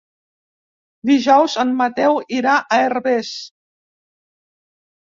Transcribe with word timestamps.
Dijous 1.09 1.59
en 1.65 1.75
Mateu 1.83 2.19
irà 2.41 2.57
a 2.57 2.83
Herbers. 2.89 3.33